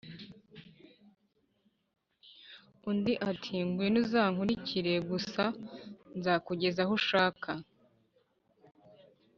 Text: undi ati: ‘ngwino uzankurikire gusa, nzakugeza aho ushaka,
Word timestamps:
undi 2.89 3.13
ati: 3.29 3.55
‘ngwino 3.67 3.97
uzankurikire 4.03 4.93
gusa, 5.09 5.43
nzakugeza 6.17 6.79
aho 6.85 6.93
ushaka, 6.99 7.51